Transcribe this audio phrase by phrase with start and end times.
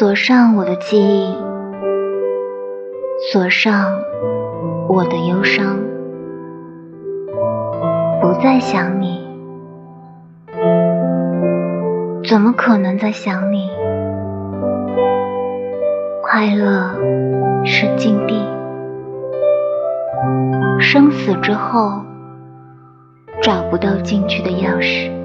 [0.00, 1.36] 锁上我的记忆
[3.30, 4.00] 锁上
[4.88, 5.76] 我的忧伤。
[8.22, 9.20] 不再想你
[12.26, 13.68] 怎么可能再想你？
[16.22, 16.94] 快乐
[17.66, 18.42] 是禁地
[20.80, 22.00] 生死之后
[23.42, 25.19] 找不到进去的钥匙。